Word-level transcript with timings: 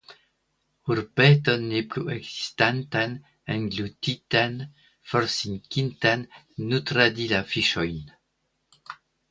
Urbeton 0.93 1.61
ne 1.73 1.81
plu 1.91 2.05
ekzistantan, 2.15 3.13
englutitan, 3.57 4.57
forsinkintan 5.13 6.25
nutradi 6.73 7.31
la 7.37 7.45
fiŝojn. 7.55 8.05